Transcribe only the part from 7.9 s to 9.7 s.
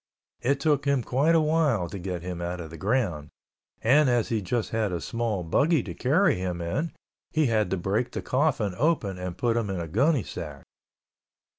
the coffin open and put him